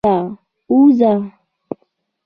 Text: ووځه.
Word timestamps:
ووځه. 0.73 1.11